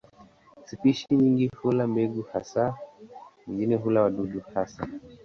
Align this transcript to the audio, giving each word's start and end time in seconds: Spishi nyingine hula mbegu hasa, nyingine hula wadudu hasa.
Spishi 0.69 1.07
nyingine 1.15 1.51
hula 1.61 1.83
mbegu 1.91 2.21
hasa, 2.33 2.75
nyingine 3.47 3.75
hula 3.75 4.01
wadudu 4.03 4.39
hasa. 4.53 4.87